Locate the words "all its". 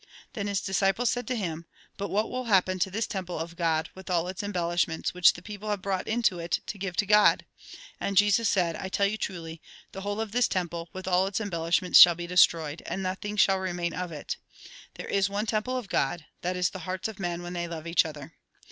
4.09-4.41, 11.07-11.39